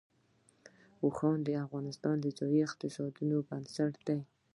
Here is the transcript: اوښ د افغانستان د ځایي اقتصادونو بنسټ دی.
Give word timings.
اوښ 1.03 1.19
د 1.47 1.49
افغانستان 1.65 2.15
د 2.21 2.27
ځایي 2.39 2.59
اقتصادونو 2.67 3.35
بنسټ 3.47 3.93
دی. 4.07 4.19